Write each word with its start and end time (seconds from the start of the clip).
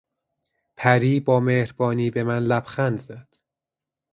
پری 0.77 1.19
با 1.19 1.39
مهربانی 1.39 2.09
به 2.11 2.23
من 2.23 2.43
لبخند 2.43 2.97
زد. 2.97 3.33